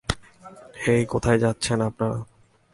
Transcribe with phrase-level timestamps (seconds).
[0.83, 2.19] হেই, কোথায় যাচ্ছেন আপনারা?